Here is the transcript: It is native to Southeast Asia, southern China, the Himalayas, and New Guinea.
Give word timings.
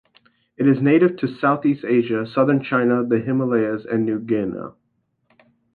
It 0.57 0.65
is 0.67 0.81
native 0.81 1.15
to 1.17 1.27
Southeast 1.27 1.85
Asia, 1.85 2.25
southern 2.25 2.63
China, 2.63 3.05
the 3.05 3.19
Himalayas, 3.19 3.85
and 3.85 4.03
New 4.03 4.17
Guinea. 4.19 4.71